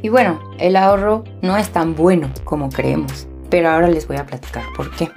Y 0.02 0.10
bueno, 0.10 0.40
el 0.58 0.76
ahorro 0.76 1.24
no 1.44 1.56
es 1.56 1.70
tan 1.70 1.96
bueno 1.96 2.32
como 2.46 2.70
creemos. 2.70 3.28
Pero 3.52 3.70
ahora 3.70 3.90
les 3.90 4.08
voy 4.08 4.18
a 4.18 4.26
platicar 4.26 4.64
por 4.76 4.90
qué. 4.96 5.12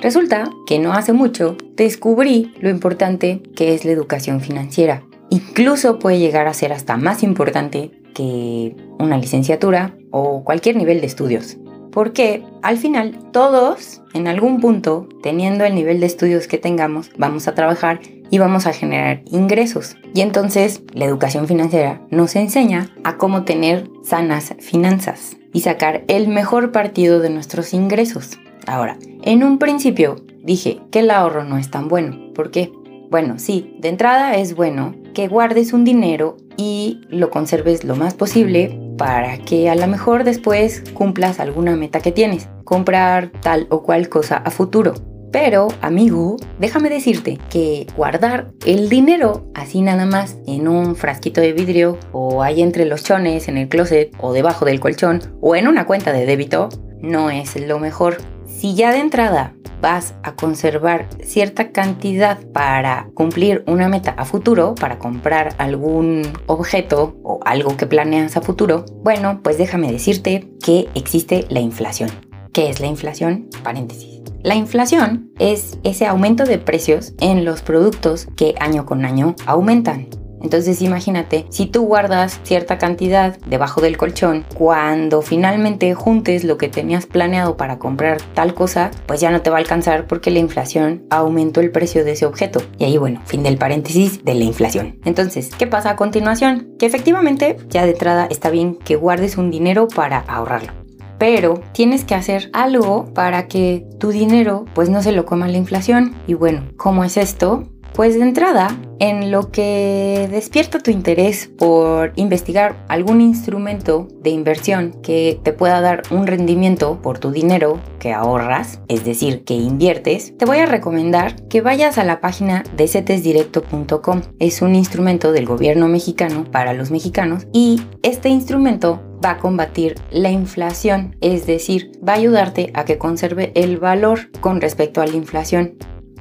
Resulta 0.00 0.50
que 0.66 0.78
no 0.78 0.92
hace 0.92 1.14
mucho 1.14 1.56
descubrí 1.76 2.52
lo 2.60 2.68
importante 2.68 3.40
que 3.56 3.72
es 3.72 3.86
la 3.86 3.92
educación 3.92 4.42
financiera. 4.42 5.02
Incluso 5.30 5.98
puede 5.98 6.18
llegar 6.18 6.46
a 6.46 6.52
ser 6.52 6.74
hasta 6.74 6.98
más 6.98 7.22
importante 7.22 7.90
que 8.14 8.76
una 8.98 9.16
licenciatura 9.16 9.96
o 10.10 10.44
cualquier 10.44 10.76
nivel 10.76 11.00
de 11.00 11.06
estudios 11.06 11.56
porque 11.92 12.44
al 12.62 12.78
final 12.78 13.18
todos, 13.32 14.02
en 14.14 14.26
algún 14.26 14.60
punto, 14.60 15.08
teniendo 15.22 15.64
el 15.64 15.74
nivel 15.74 16.00
de 16.00 16.06
estudios 16.06 16.48
que 16.48 16.58
tengamos, 16.58 17.10
vamos 17.16 17.46
a 17.46 17.54
trabajar 17.54 18.00
y 18.30 18.38
vamos 18.38 18.66
a 18.66 18.72
generar 18.72 19.22
ingresos. 19.26 19.96
Y 20.14 20.22
entonces 20.22 20.82
la 20.94 21.04
educación 21.04 21.46
financiera 21.46 22.00
nos 22.10 22.34
enseña 22.34 22.90
a 23.04 23.18
cómo 23.18 23.44
tener 23.44 23.88
sanas 24.02 24.54
finanzas 24.58 25.36
y 25.52 25.60
sacar 25.60 26.02
el 26.08 26.28
mejor 26.28 26.72
partido 26.72 27.20
de 27.20 27.30
nuestros 27.30 27.74
ingresos. 27.74 28.38
Ahora, 28.66 28.96
en 29.22 29.44
un 29.44 29.58
principio 29.58 30.16
dije 30.42 30.80
que 30.90 31.00
el 31.00 31.10
ahorro 31.10 31.44
no 31.44 31.58
es 31.58 31.70
tan 31.70 31.88
bueno. 31.88 32.32
¿Por 32.34 32.50
qué? 32.50 32.72
Bueno, 33.10 33.38
sí, 33.38 33.76
de 33.78 33.90
entrada 33.90 34.36
es 34.36 34.54
bueno 34.54 34.94
que 35.12 35.28
guardes 35.28 35.74
un 35.74 35.84
dinero 35.84 36.38
y 36.56 37.02
lo 37.10 37.28
conserves 37.28 37.84
lo 37.84 37.96
más 37.96 38.14
posible 38.14 38.78
para 39.02 39.36
que 39.38 39.68
a 39.68 39.74
lo 39.74 39.88
mejor 39.88 40.22
después 40.22 40.84
cumplas 40.94 41.40
alguna 41.40 41.74
meta 41.74 41.98
que 41.98 42.12
tienes, 42.12 42.48
comprar 42.62 43.32
tal 43.42 43.66
o 43.68 43.82
cual 43.82 44.08
cosa 44.08 44.36
a 44.36 44.50
futuro. 44.52 44.94
Pero, 45.32 45.66
amigo, 45.80 46.36
déjame 46.60 46.88
decirte 46.88 47.40
que 47.50 47.88
guardar 47.96 48.52
el 48.64 48.88
dinero 48.88 49.50
así 49.56 49.82
nada 49.82 50.06
más 50.06 50.38
en 50.46 50.68
un 50.68 50.94
frasquito 50.94 51.40
de 51.40 51.52
vidrio 51.52 51.98
o 52.12 52.44
ahí 52.44 52.62
entre 52.62 52.84
los 52.84 53.02
chones 53.02 53.48
en 53.48 53.56
el 53.56 53.68
closet 53.68 54.14
o 54.20 54.32
debajo 54.32 54.66
del 54.66 54.78
colchón 54.78 55.20
o 55.40 55.56
en 55.56 55.66
una 55.66 55.84
cuenta 55.84 56.12
de 56.12 56.24
débito 56.24 56.68
no 57.02 57.30
es 57.30 57.60
lo 57.60 57.78
mejor. 57.78 58.18
Si 58.46 58.74
ya 58.74 58.92
de 58.92 59.00
entrada 59.00 59.54
vas 59.80 60.14
a 60.22 60.36
conservar 60.36 61.08
cierta 61.24 61.72
cantidad 61.72 62.38
para 62.52 63.08
cumplir 63.14 63.64
una 63.66 63.88
meta 63.88 64.12
a 64.12 64.24
futuro, 64.24 64.74
para 64.76 64.98
comprar 64.98 65.54
algún 65.58 66.22
objeto 66.46 67.16
o 67.24 67.40
algo 67.44 67.76
que 67.76 67.86
planeas 67.86 68.36
a 68.36 68.40
futuro, 68.40 68.84
bueno, 69.02 69.40
pues 69.42 69.58
déjame 69.58 69.90
decirte 69.90 70.48
que 70.64 70.88
existe 70.94 71.46
la 71.48 71.60
inflación. 71.60 72.10
¿Qué 72.52 72.70
es 72.70 72.80
la 72.80 72.86
inflación? 72.86 73.48
Paréntesis. 73.64 74.20
La 74.42 74.54
inflación 74.54 75.32
es 75.38 75.78
ese 75.84 76.06
aumento 76.06 76.44
de 76.44 76.58
precios 76.58 77.14
en 77.20 77.44
los 77.44 77.62
productos 77.62 78.28
que 78.36 78.54
año 78.60 78.86
con 78.86 79.04
año 79.04 79.34
aumentan. 79.46 80.08
Entonces 80.42 80.82
imagínate, 80.82 81.46
si 81.50 81.66
tú 81.66 81.82
guardas 81.82 82.40
cierta 82.42 82.78
cantidad 82.78 83.38
debajo 83.46 83.80
del 83.80 83.96
colchón, 83.96 84.44
cuando 84.54 85.22
finalmente 85.22 85.94
juntes 85.94 86.44
lo 86.44 86.58
que 86.58 86.68
tenías 86.68 87.06
planeado 87.06 87.56
para 87.56 87.78
comprar 87.78 88.20
tal 88.34 88.54
cosa, 88.54 88.90
pues 89.06 89.20
ya 89.20 89.30
no 89.30 89.42
te 89.42 89.50
va 89.50 89.56
a 89.56 89.60
alcanzar 89.60 90.06
porque 90.06 90.30
la 90.30 90.38
inflación 90.38 91.04
aumentó 91.10 91.60
el 91.60 91.70
precio 91.70 92.04
de 92.04 92.12
ese 92.12 92.26
objeto. 92.26 92.62
Y 92.78 92.84
ahí 92.84 92.98
bueno, 92.98 93.22
fin 93.24 93.42
del 93.42 93.58
paréntesis 93.58 94.24
de 94.24 94.34
la 94.34 94.44
inflación. 94.44 94.98
Entonces, 95.04 95.50
¿qué 95.56 95.66
pasa 95.66 95.90
a 95.90 95.96
continuación? 95.96 96.74
Que 96.78 96.86
efectivamente 96.86 97.56
ya 97.68 97.84
de 97.84 97.92
entrada 97.92 98.26
está 98.30 98.50
bien 98.50 98.76
que 98.76 98.96
guardes 98.96 99.36
un 99.36 99.50
dinero 99.50 99.88
para 99.88 100.18
ahorrarlo 100.18 100.72
pero 101.18 101.60
tienes 101.70 102.04
que 102.04 102.16
hacer 102.16 102.50
algo 102.52 103.14
para 103.14 103.46
que 103.46 103.86
tu 104.00 104.10
dinero 104.10 104.64
pues 104.74 104.88
no 104.88 105.04
se 105.04 105.12
lo 105.12 105.24
coma 105.24 105.46
la 105.46 105.56
inflación. 105.56 106.16
Y 106.26 106.34
bueno, 106.34 106.64
¿cómo 106.76 107.04
es 107.04 107.16
esto? 107.16 107.71
Pues 107.94 108.14
de 108.14 108.22
entrada, 108.22 108.74
en 109.00 109.30
lo 109.30 109.50
que 109.50 110.26
despierta 110.30 110.78
tu 110.78 110.90
interés 110.90 111.50
por 111.58 112.12
investigar 112.16 112.74
algún 112.88 113.20
instrumento 113.20 114.08
de 114.22 114.30
inversión 114.30 114.92
que 115.02 115.38
te 115.42 115.52
pueda 115.52 115.82
dar 115.82 116.02
un 116.10 116.26
rendimiento 116.26 117.02
por 117.02 117.18
tu 117.18 117.32
dinero 117.32 117.80
que 117.98 118.14
ahorras, 118.14 118.80
es 118.88 119.04
decir, 119.04 119.44
que 119.44 119.54
inviertes, 119.54 120.36
te 120.38 120.46
voy 120.46 120.58
a 120.58 120.66
recomendar 120.66 121.36
que 121.48 121.60
vayas 121.60 121.98
a 121.98 122.04
la 122.04 122.20
página 122.20 122.64
de 122.76 122.88
cetesdirecto.com. 122.88 124.22
Es 124.38 124.62
un 124.62 124.74
instrumento 124.74 125.30
del 125.32 125.44
gobierno 125.44 125.86
mexicano 125.86 126.44
para 126.50 126.72
los 126.72 126.90
mexicanos 126.90 127.46
y 127.52 127.82
este 128.02 128.30
instrumento 128.30 129.02
va 129.22 129.32
a 129.32 129.38
combatir 129.38 129.96
la 130.10 130.30
inflación, 130.30 131.16
es 131.20 131.46
decir, 131.46 131.92
va 132.06 132.14
a 132.14 132.16
ayudarte 132.16 132.70
a 132.72 132.84
que 132.86 132.98
conserve 132.98 133.52
el 133.54 133.78
valor 133.78 134.30
con 134.40 134.60
respecto 134.60 135.02
a 135.02 135.06
la 135.06 135.14
inflación. 135.14 135.76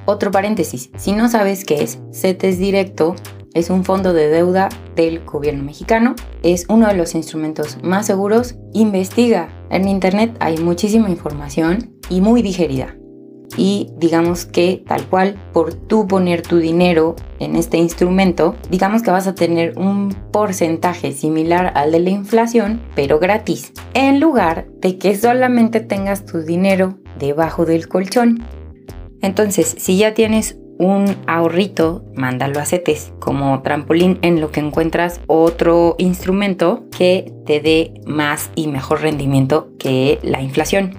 Otro 0.05 0.31
paréntesis, 0.31 0.89
si 0.97 1.11
no 1.11 1.29
sabes 1.29 1.63
qué 1.63 1.83
es, 1.83 1.99
CETES 2.11 2.57
Directo 2.57 3.15
es 3.53 3.69
un 3.69 3.83
fondo 3.83 4.13
de 4.13 4.29
deuda 4.29 4.69
del 4.95 5.23
gobierno 5.25 5.63
mexicano, 5.63 6.15
es 6.41 6.65
uno 6.69 6.87
de 6.87 6.95
los 6.95 7.15
instrumentos 7.15 7.77
más 7.83 8.05
seguros, 8.05 8.55
investiga. 8.73 9.49
En 9.69 9.87
internet 9.87 10.35
hay 10.39 10.57
muchísima 10.57 11.09
información 11.09 11.97
y 12.09 12.21
muy 12.21 12.41
digerida. 12.41 12.95
Y 13.57 13.91
digamos 13.97 14.45
que 14.45 14.81
tal 14.87 15.05
cual, 15.07 15.35
por 15.51 15.73
tú 15.73 16.07
poner 16.07 16.41
tu 16.41 16.57
dinero 16.57 17.17
en 17.39 17.57
este 17.57 17.77
instrumento, 17.77 18.55
digamos 18.69 19.01
que 19.01 19.11
vas 19.11 19.27
a 19.27 19.35
tener 19.35 19.77
un 19.77 20.15
porcentaje 20.31 21.11
similar 21.11 21.73
al 21.75 21.91
de 21.91 21.99
la 21.99 22.11
inflación, 22.11 22.81
pero 22.95 23.19
gratis, 23.19 23.73
en 23.93 24.21
lugar 24.21 24.67
de 24.79 24.97
que 24.97 25.17
solamente 25.17 25.81
tengas 25.81 26.25
tu 26.25 26.39
dinero 26.39 26.97
debajo 27.19 27.65
del 27.65 27.89
colchón. 27.89 28.41
Entonces, 29.21 29.75
si 29.77 29.97
ya 29.97 30.13
tienes 30.13 30.57
un 30.79 31.15
ahorrito, 31.27 32.03
mándalo 32.15 32.59
a 32.59 32.65
CETES 32.65 33.13
como 33.19 33.61
trampolín 33.61 34.17
en 34.23 34.41
lo 34.41 34.51
que 34.51 34.61
encuentras 34.61 35.21
otro 35.27 35.95
instrumento 35.99 36.85
que 36.97 37.31
te 37.45 37.59
dé 37.59 37.93
más 38.07 38.49
y 38.55 38.67
mejor 38.67 39.01
rendimiento 39.01 39.69
que 39.77 40.17
la 40.23 40.41
inflación. 40.41 40.97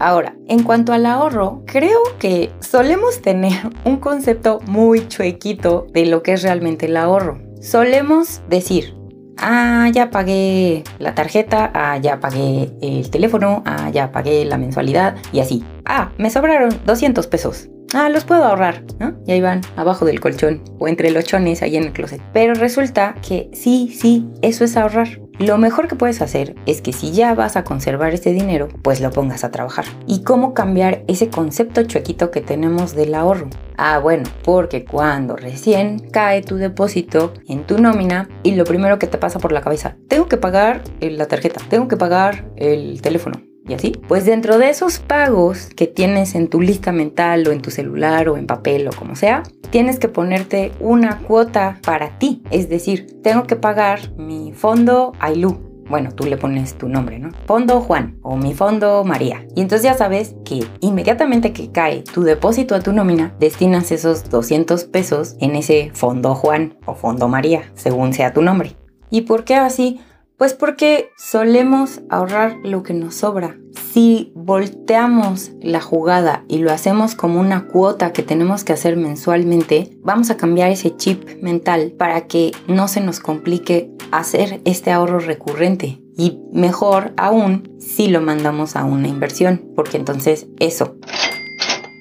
Ahora, 0.00 0.36
en 0.48 0.64
cuanto 0.64 0.92
al 0.92 1.06
ahorro, 1.06 1.62
creo 1.66 2.00
que 2.18 2.50
solemos 2.60 3.22
tener 3.22 3.70
un 3.84 3.98
concepto 3.98 4.60
muy 4.66 5.06
chuequito 5.06 5.86
de 5.92 6.06
lo 6.06 6.22
que 6.22 6.32
es 6.32 6.42
realmente 6.42 6.86
el 6.86 6.96
ahorro. 6.96 7.40
Solemos 7.60 8.40
decir, 8.48 8.97
ah, 9.40 9.88
ya 9.92 10.10
pagué 10.10 10.84
la 10.98 11.14
tarjeta, 11.14 11.70
ah, 11.74 11.96
ya 11.98 12.20
pagué 12.20 12.72
el 12.82 13.10
teléfono, 13.10 13.62
ah, 13.66 13.90
ya 13.90 14.12
pagué 14.12 14.44
la 14.44 14.58
mensualidad 14.58 15.16
y 15.32 15.40
así. 15.40 15.64
Ah, 15.84 16.10
me 16.18 16.30
sobraron 16.30 16.78
200 16.86 17.26
pesos. 17.26 17.68
ah, 17.94 18.10
los 18.10 18.24
puedo 18.24 18.44
ahorrar, 18.44 18.82
¿no? 18.98 19.14
Y 19.26 19.32
ahí 19.32 19.40
van 19.40 19.62
abajo 19.76 20.04
del 20.04 20.20
colchón 20.20 20.62
o 20.78 20.88
entre 20.88 21.10
los 21.10 21.24
chones 21.24 21.62
ahí 21.62 21.76
en 21.76 21.84
el 21.84 21.92
closet. 21.92 22.20
Pero 22.34 22.54
resulta 22.54 23.14
que 23.26 23.48
sí, 23.54 23.94
sí, 23.98 24.26
eso 24.42 24.64
es 24.64 24.76
ahorrar. 24.76 25.20
Lo 25.38 25.56
mejor 25.56 25.86
que 25.86 25.94
puedes 25.94 26.20
hacer 26.20 26.56
es 26.66 26.82
que 26.82 26.92
si 26.92 27.12
ya 27.12 27.32
vas 27.32 27.56
a 27.56 27.62
conservar 27.62 28.12
ese 28.12 28.32
dinero, 28.32 28.68
pues 28.82 29.00
lo 29.00 29.10
pongas 29.10 29.44
a 29.44 29.52
trabajar. 29.52 29.84
¿Y 30.04 30.24
cómo 30.24 30.52
cambiar 30.52 31.04
ese 31.06 31.28
concepto 31.28 31.84
chuequito 31.84 32.32
que 32.32 32.40
tenemos 32.40 32.96
del 32.96 33.14
ahorro? 33.14 33.48
Ah, 33.76 34.00
bueno, 34.00 34.24
porque 34.42 34.84
cuando 34.84 35.36
recién 35.36 36.00
cae 36.10 36.42
tu 36.42 36.56
depósito 36.56 37.34
en 37.46 37.62
tu 37.64 37.78
nómina 37.78 38.28
y 38.42 38.56
lo 38.56 38.64
primero 38.64 38.98
que 38.98 39.06
te 39.06 39.18
pasa 39.18 39.38
por 39.38 39.52
la 39.52 39.60
cabeza, 39.60 39.96
tengo 40.08 40.26
que 40.26 40.38
pagar 40.38 40.82
la 41.00 41.26
tarjeta, 41.26 41.60
tengo 41.68 41.86
que 41.86 41.96
pagar 41.96 42.50
el 42.56 43.00
teléfono, 43.00 43.40
y 43.68 43.74
así. 43.74 43.92
Pues 44.08 44.24
dentro 44.24 44.58
de 44.58 44.70
esos 44.70 44.98
pagos 44.98 45.68
que 45.76 45.86
tienes 45.86 46.34
en 46.34 46.48
tu 46.48 46.60
lista 46.60 46.92
mental 46.92 47.46
o 47.46 47.52
en 47.52 47.62
tu 47.62 47.70
celular 47.70 48.28
o 48.28 48.36
en 48.36 48.46
papel 48.46 48.88
o 48.88 48.90
como 48.90 49.14
sea, 49.14 49.42
tienes 49.70 49.98
que 49.98 50.08
ponerte 50.08 50.72
una 50.80 51.18
cuota 51.18 51.78
para 51.84 52.18
ti. 52.18 52.42
Es 52.50 52.68
decir, 52.68 53.20
tengo 53.22 53.44
que 53.44 53.56
pagar 53.56 54.12
mi 54.16 54.52
fondo 54.52 55.12
Ailu. 55.20 55.68
Bueno, 55.88 56.12
tú 56.12 56.26
le 56.26 56.36
pones 56.36 56.74
tu 56.76 56.86
nombre, 56.86 57.18
¿no? 57.18 57.30
Fondo 57.46 57.80
Juan 57.80 58.18
o 58.22 58.36
mi 58.36 58.52
fondo 58.52 59.04
María. 59.04 59.46
Y 59.56 59.62
entonces 59.62 59.84
ya 59.84 59.94
sabes 59.94 60.34
que 60.44 60.60
inmediatamente 60.80 61.54
que 61.54 61.72
cae 61.72 62.02
tu 62.02 62.24
depósito 62.24 62.74
a 62.74 62.80
tu 62.80 62.92
nómina, 62.92 63.34
destinas 63.40 63.90
esos 63.90 64.28
200 64.28 64.84
pesos 64.84 65.36
en 65.40 65.56
ese 65.56 65.90
fondo 65.94 66.34
Juan 66.34 66.76
o 66.84 66.94
fondo 66.94 67.28
María, 67.28 67.70
según 67.74 68.12
sea 68.12 68.34
tu 68.34 68.42
nombre. 68.42 68.76
¿Y 69.10 69.22
por 69.22 69.44
qué 69.44 69.54
así? 69.54 70.00
Pues 70.38 70.54
porque 70.54 71.10
solemos 71.16 72.00
ahorrar 72.08 72.58
lo 72.62 72.84
que 72.84 72.94
nos 72.94 73.16
sobra. 73.16 73.58
Si 73.92 74.30
volteamos 74.36 75.50
la 75.60 75.80
jugada 75.80 76.44
y 76.46 76.58
lo 76.58 76.70
hacemos 76.70 77.16
como 77.16 77.40
una 77.40 77.66
cuota 77.66 78.12
que 78.12 78.22
tenemos 78.22 78.62
que 78.62 78.72
hacer 78.72 78.96
mensualmente, 78.96 79.98
vamos 80.00 80.30
a 80.30 80.36
cambiar 80.36 80.70
ese 80.70 80.96
chip 80.96 81.42
mental 81.42 81.92
para 81.98 82.28
que 82.28 82.52
no 82.68 82.86
se 82.86 83.00
nos 83.00 83.18
complique 83.18 83.90
hacer 84.12 84.60
este 84.64 84.92
ahorro 84.92 85.18
recurrente. 85.18 86.00
Y 86.16 86.38
mejor 86.52 87.14
aún 87.16 87.76
si 87.80 88.06
lo 88.06 88.20
mandamos 88.20 88.76
a 88.76 88.84
una 88.84 89.08
inversión, 89.08 89.72
porque 89.74 89.96
entonces 89.96 90.46
eso 90.60 90.98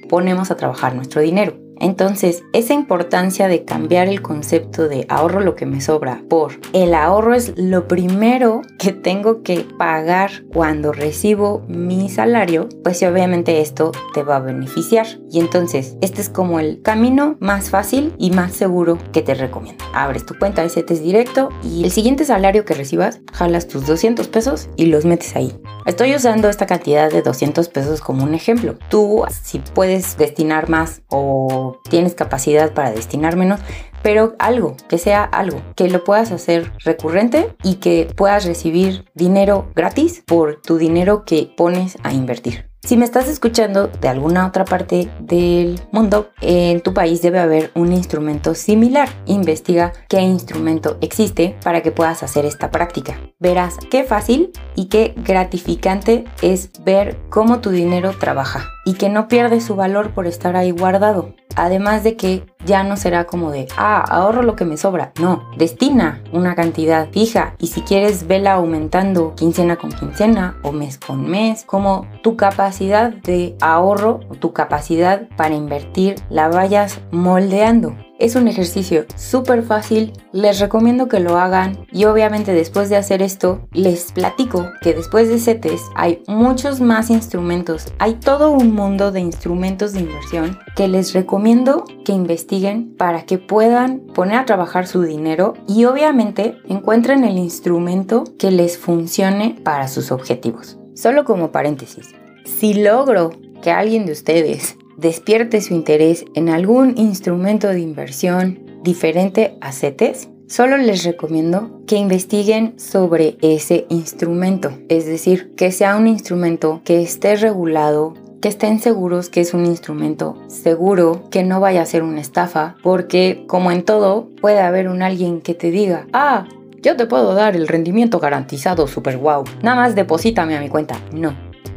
ponemos 0.10 0.52
a 0.52 0.58
trabajar 0.58 0.94
nuestro 0.94 1.22
dinero. 1.22 1.67
Entonces, 1.80 2.44
esa 2.54 2.74
importancia 2.74 3.48
de 3.48 3.66
cambiar 3.66 4.08
el 4.08 4.22
concepto 4.22 4.88
de 4.88 5.06
ahorro 5.10 5.42
lo 5.42 5.56
que 5.56 5.66
me 5.66 5.82
sobra 5.82 6.24
por 6.30 6.54
el 6.74 6.94
ahorro 6.94 7.34
es 7.34 7.54
lo 7.58 7.88
primero 7.88 8.62
que 8.80 8.92
tengo 8.92 9.44
que 9.44 9.66
pagar 9.78 10.46
cuando 10.54 10.92
recibo 10.92 11.64
mi 11.68 12.10
salario, 12.10 12.70
pues 12.84 13.02
obviamente 13.04 13.62
esto 13.62 13.92
te 14.14 14.24
va 14.24 14.38
a 14.38 14.42
beneficiar. 14.42 15.08
Y 15.30 15.40
entonces, 15.40 15.98
este 16.02 16.22
es 16.22 16.30
como 16.30 16.60
el 16.60 16.82
camino 16.82 17.38
más 17.40 17.70
fácil 17.70 18.14
y 18.18 18.32
más 18.32 18.54
seguro 18.54 18.98
que 19.12 19.22
te 19.22 19.34
recomiendo. 19.34 19.84
Abres 19.94 20.26
tu 20.26 20.38
cuenta 20.38 20.64
de 20.64 20.70
CETES 20.70 21.02
directo 21.02 21.50
y 21.64 21.84
el 21.84 21.92
siguiente 21.92 22.26
salario 22.26 22.66
que 22.66 22.74
recibas, 22.74 23.22
jalas 23.34 23.68
tus 23.68 23.86
200 23.86 24.28
pesos 24.28 24.70
y 24.76 24.88
los 24.88 25.06
metes 25.06 25.36
ahí. 25.36 25.54
Estoy 25.86 26.16
usando 26.16 26.50
esta 26.50 26.66
cantidad 26.66 27.12
de 27.12 27.22
200 27.22 27.70
pesos 27.70 28.02
como 28.02 28.24
un 28.24 28.34
ejemplo. 28.34 28.78
Tú, 28.90 29.24
si 29.44 29.60
puedes 29.60 30.18
destinar 30.18 30.70
más 30.70 31.02
o 31.10 31.67
tienes 31.90 32.16
capacidad 32.16 32.74
para 32.74 32.92
destinar 32.92 33.36
menos, 33.36 33.60
pero 34.02 34.36
algo, 34.40 34.76
que 34.88 34.98
sea 34.98 35.24
algo, 35.24 35.62
que 35.76 35.90
lo 35.90 36.04
puedas 36.04 36.32
hacer 36.32 36.72
recurrente 36.84 37.56
y 37.64 37.76
que 37.76 38.12
puedas 38.16 38.46
recibir 38.46 39.06
dinero 39.14 39.70
gratis 39.76 40.24
por 40.26 40.62
tu 40.62 40.78
dinero 40.78 41.26
que 41.26 41.52
pones 41.58 41.98
a 42.04 42.14
invertir. 42.14 42.68
Si 42.88 42.96
me 42.96 43.04
estás 43.04 43.28
escuchando 43.28 43.88
de 43.88 44.08
alguna 44.08 44.48
otra 44.48 44.64
parte 44.64 45.10
del 45.20 45.78
mundo, 45.92 46.30
en 46.40 46.80
tu 46.80 46.94
país 46.94 47.22
debe 47.22 47.40
haber 47.40 47.70
un 47.76 47.92
instrumento 47.92 48.56
similar. 48.56 49.10
Investiga 49.26 49.92
qué 50.08 50.22
instrumento 50.22 50.98
existe 51.02 51.58
para 51.66 51.82
que 51.82 51.92
puedas 51.92 52.24
hacer 52.24 52.46
esta 52.46 52.72
práctica. 52.72 53.20
Verás 53.40 53.76
qué 53.92 54.06
fácil 54.06 54.54
y 54.76 54.86
qué 54.86 55.14
gratificante 55.18 56.24
es 56.42 56.72
ver 56.86 57.20
cómo 57.30 57.60
tu 57.60 57.72
dinero 57.72 58.14
trabaja 58.18 58.70
y 58.86 58.94
que 58.94 59.10
no 59.10 59.28
pierde 59.28 59.60
su 59.60 59.76
valor 59.76 60.14
por 60.14 60.26
estar 60.26 60.56
ahí 60.56 60.72
guardado. 60.72 61.34
Además 61.58 62.04
de 62.04 62.16
que 62.16 62.46
ya 62.66 62.84
no 62.84 62.98
será 62.98 63.26
como 63.26 63.52
de, 63.52 63.68
ah, 63.78 64.00
ahorro 64.08 64.44
lo 64.44 64.56
que 64.56 64.64
me 64.64 64.78
sobra. 64.78 65.12
No, 65.20 65.44
destina 65.58 66.22
una 66.32 66.56
cantidad 66.56 67.10
fija 67.10 67.56
y 67.58 67.68
si 67.68 67.82
quieres 67.82 68.28
vela 68.28 68.54
aumentando 68.54 69.34
quincena 69.36 69.76
con 69.76 69.92
quincena 69.92 70.58
o 70.62 70.72
mes 70.72 70.98
con 70.98 71.28
mes, 71.30 71.64
como 71.66 72.06
tu 72.22 72.38
capacidad 72.38 73.12
de 73.12 73.56
ahorro 73.60 74.20
tu 74.40 74.54
capacidad 74.54 75.28
para 75.36 75.56
invertir 75.56 76.16
la 76.30 76.48
vayas 76.48 77.00
moldeando. 77.12 77.96
Es 78.20 78.36
un 78.36 78.48
ejercicio 78.48 79.06
súper 79.16 79.62
fácil, 79.62 80.12
les 80.32 80.60
recomiendo 80.60 81.08
que 81.08 81.20
lo 81.20 81.38
hagan 81.38 81.86
y 81.92 82.06
obviamente 82.06 82.52
después 82.52 82.90
de 82.90 82.96
hacer 82.96 83.22
esto 83.22 83.68
les 83.74 84.12
platico 84.12 84.72
que 84.82 84.96
después 84.96 85.30
de 85.30 85.38
CETES 85.38 85.82
hay 85.94 86.24
muchos 86.28 86.82
más 86.82 87.12
instrumentos, 87.12 87.94
hay 88.00 88.16
todo 88.16 88.50
un 88.50 88.74
mundo 88.74 89.12
de 89.12 89.20
instrumentos 89.20 89.94
de 89.94 90.00
inversión 90.00 90.58
que 90.76 90.88
les 90.88 91.14
recomiendo 91.14 91.84
que 92.06 92.12
investiguen 92.12 92.96
para 92.98 93.22
que 93.22 93.38
puedan 93.38 94.00
poner 94.00 94.38
a 94.38 94.46
trabajar 94.46 94.88
su 94.88 95.04
dinero 95.04 95.54
y 95.68 95.86
obviamente 95.86 96.58
encuentren 96.68 97.24
el 97.24 97.38
instrumento 97.38 98.24
que 98.40 98.50
les 98.50 98.80
funcione 98.80 99.60
para 99.64 99.88
sus 99.88 100.12
objetivos. 100.12 100.80
Solo 100.96 101.24
como 101.24 101.52
paréntesis, 101.52 102.16
si 102.46 102.74
logro 102.74 103.30
que 103.62 103.70
alguien 103.70 104.08
de 104.08 104.14
ustedes 104.14 104.76
despierte 104.98 105.62
su 105.62 105.74
interés 105.74 106.26
en 106.34 106.50
algún 106.50 106.98
instrumento 106.98 107.70
de 107.70 107.80
inversión 107.80 108.60
diferente 108.84 109.58
a 109.62 109.72
CETES, 109.72 110.30
solo 110.48 110.78
les 110.78 111.04
recomiendo 111.04 111.82
que 111.86 111.98
investiguen 111.98 112.80
sobre 112.80 113.38
ese 113.42 113.86
instrumento, 113.90 114.72
es 114.90 115.06
decir, 115.06 115.54
que 115.56 115.72
sea 115.72 115.96
un 115.98 116.08
instrumento 116.08 116.82
que 116.84 117.02
esté 117.02 117.36
regulado, 117.36 118.16
que 118.42 118.50
estén 118.50 118.80
seguros 118.80 119.30
que 119.30 119.42
es 119.42 119.54
un 119.54 119.66
instrumento 119.66 120.38
seguro, 120.48 121.24
que 121.32 121.44
no 121.44 121.60
vaya 121.60 121.82
a 121.82 121.86
ser 121.86 122.04
una 122.04 122.22
estafa, 122.22 122.76
porque 122.82 123.46
como 123.48 123.72
en 123.72 123.84
todo, 123.84 124.30
puede 124.42 124.60
haber 124.62 124.88
un 124.90 125.02
alguien 125.02 125.42
que 125.42 125.54
te 125.54 125.70
diga, 125.72 126.08
ah, 126.14 126.48
yo 126.82 126.96
te 126.96 127.08
puedo 127.08 127.34
dar 127.34 127.56
el 127.56 127.68
rendimiento 127.68 128.20
garantizado 128.20 128.88
super 128.88 129.18
wow, 129.18 129.44
nada 129.62 129.76
más 129.76 129.96
deposítame 129.96 130.56
a 130.56 130.62
mi 130.62 130.70
cuenta. 130.70 130.96
No, 131.12 131.36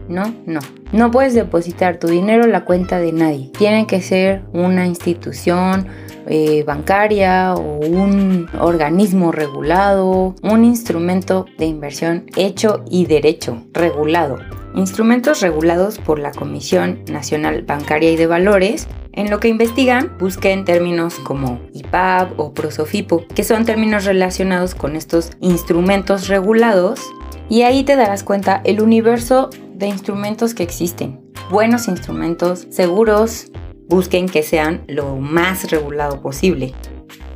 no, 0.08 0.34
no. 0.46 0.60
No 0.92 1.10
puedes 1.10 1.34
depositar 1.34 1.98
tu 1.98 2.08
dinero 2.08 2.44
en 2.44 2.52
la 2.52 2.64
cuenta 2.64 2.98
de 2.98 3.12
nadie. 3.12 3.50
Tiene 3.56 3.86
que 3.86 4.02
ser 4.02 4.42
una 4.52 4.86
institución 4.86 5.86
eh, 6.26 6.64
bancaria 6.66 7.54
o 7.54 7.78
un 7.80 8.48
organismo 8.58 9.30
regulado, 9.30 10.34
un 10.42 10.64
instrumento 10.64 11.46
de 11.58 11.66
inversión 11.66 12.26
hecho 12.36 12.84
y 12.90 13.06
derecho, 13.06 13.64
regulado. 13.72 14.38
Instrumentos 14.74 15.40
regulados 15.40 15.98
por 15.98 16.18
la 16.18 16.32
Comisión 16.32 17.04
Nacional 17.10 17.62
Bancaria 17.62 18.10
y 18.10 18.16
de 18.16 18.26
Valores 18.26 18.88
en 19.12 19.28
lo 19.30 19.40
que 19.40 19.48
investigan, 19.48 20.16
busquen 20.18 20.64
términos 20.64 21.16
como 21.16 21.60
IPAB 21.72 22.38
o 22.38 22.52
Prosofipo, 22.52 23.24
que 23.34 23.42
son 23.42 23.64
términos 23.64 24.04
relacionados 24.04 24.74
con 24.74 24.94
estos 24.94 25.30
instrumentos 25.40 26.28
regulados, 26.28 27.00
y 27.48 27.62
ahí 27.62 27.82
te 27.82 27.96
darás 27.96 28.22
cuenta 28.22 28.60
el 28.64 28.80
universo 28.80 29.50
de 29.80 29.88
instrumentos 29.88 30.54
que 30.54 30.62
existen. 30.62 31.20
Buenos 31.50 31.88
instrumentos, 31.88 32.66
seguros, 32.70 33.50
busquen 33.88 34.28
que 34.28 34.42
sean 34.42 34.84
lo 34.86 35.16
más 35.16 35.70
regulado 35.70 36.20
posible. 36.20 36.74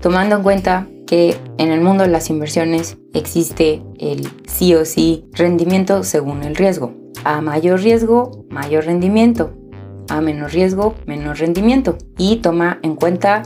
Tomando 0.00 0.36
en 0.36 0.42
cuenta 0.42 0.86
que 1.06 1.36
en 1.56 1.72
el 1.72 1.80
mundo 1.80 2.04
de 2.04 2.10
las 2.10 2.28
inversiones 2.28 2.98
existe 3.14 3.82
el 3.98 4.28
sí 4.46 4.74
o 4.74 4.84
sí 4.84 5.24
rendimiento 5.32 6.04
según 6.04 6.44
el 6.44 6.54
riesgo. 6.54 6.92
A 7.24 7.40
mayor 7.40 7.80
riesgo, 7.80 8.44
mayor 8.50 8.84
rendimiento. 8.84 9.54
A 10.10 10.20
menor 10.20 10.52
riesgo, 10.52 10.94
menor 11.06 11.38
rendimiento. 11.38 11.96
Y 12.18 12.36
toma 12.36 12.78
en 12.82 12.94
cuenta 12.94 13.42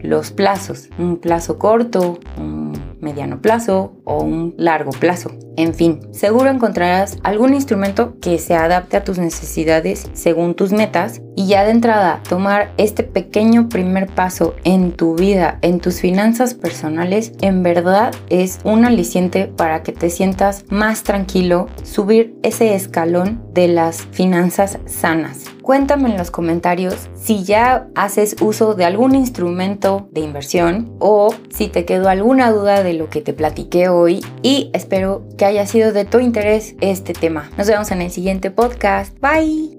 los 0.00 0.30
plazos. 0.30 0.90
Un 0.98 1.16
plazo 1.16 1.58
corto, 1.58 2.18
un 2.36 2.61
mediano 3.02 3.42
plazo 3.42 3.92
o 4.04 4.22
un 4.22 4.54
largo 4.56 4.92
plazo. 4.92 5.30
En 5.56 5.74
fin, 5.74 6.00
seguro 6.12 6.48
encontrarás 6.48 7.18
algún 7.22 7.52
instrumento 7.52 8.18
que 8.20 8.38
se 8.38 8.54
adapte 8.54 8.96
a 8.96 9.04
tus 9.04 9.18
necesidades 9.18 10.08
según 10.14 10.54
tus 10.54 10.72
metas 10.72 11.20
y 11.36 11.46
ya 11.46 11.64
de 11.64 11.72
entrada 11.72 12.22
tomar 12.26 12.72
este 12.78 13.02
pequeño 13.02 13.68
primer 13.68 14.06
paso 14.06 14.54
en 14.64 14.92
tu 14.92 15.14
vida, 15.14 15.58
en 15.60 15.80
tus 15.80 16.00
finanzas 16.00 16.54
personales, 16.54 17.32
en 17.42 17.62
verdad 17.62 18.14
es 18.30 18.60
un 18.64 18.86
aliciente 18.86 19.46
para 19.46 19.82
que 19.82 19.92
te 19.92 20.08
sientas 20.08 20.64
más 20.70 21.02
tranquilo, 21.02 21.66
subir 21.82 22.34
ese 22.42 22.74
escalón 22.74 23.42
de 23.52 23.68
las 23.68 24.02
finanzas 24.12 24.78
sanas. 24.86 25.51
Cuéntame 25.62 26.10
en 26.10 26.18
los 26.18 26.32
comentarios 26.32 27.08
si 27.14 27.44
ya 27.44 27.86
haces 27.94 28.36
uso 28.40 28.74
de 28.74 28.84
algún 28.84 29.14
instrumento 29.14 30.08
de 30.10 30.20
inversión 30.20 30.96
o 30.98 31.32
si 31.50 31.68
te 31.68 31.84
quedó 31.84 32.08
alguna 32.08 32.50
duda 32.50 32.82
de 32.82 32.94
lo 32.94 33.08
que 33.08 33.20
te 33.20 33.32
platiqué 33.32 33.88
hoy 33.88 34.24
y 34.42 34.70
espero 34.74 35.24
que 35.38 35.44
haya 35.44 35.66
sido 35.66 35.92
de 35.92 36.04
tu 36.04 36.18
interés 36.18 36.74
este 36.80 37.12
tema. 37.12 37.48
Nos 37.56 37.68
vemos 37.68 37.92
en 37.92 38.02
el 38.02 38.10
siguiente 38.10 38.50
podcast. 38.50 39.16
Bye. 39.20 39.78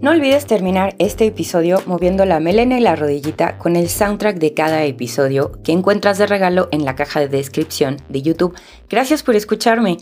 No 0.00 0.12
olvides 0.12 0.46
terminar 0.46 0.94
este 0.98 1.26
episodio 1.26 1.82
moviendo 1.84 2.24
la 2.24 2.40
melena 2.40 2.78
y 2.78 2.80
la 2.80 2.96
rodillita 2.96 3.58
con 3.58 3.76
el 3.76 3.90
soundtrack 3.90 4.38
de 4.38 4.54
cada 4.54 4.84
episodio 4.84 5.60
que 5.62 5.72
encuentras 5.72 6.16
de 6.16 6.26
regalo 6.26 6.68
en 6.72 6.86
la 6.86 6.96
caja 6.96 7.20
de 7.20 7.28
descripción 7.28 7.98
de 8.08 8.22
YouTube. 8.22 8.56
Gracias 8.88 9.22
por 9.22 9.36
escucharme. 9.36 9.98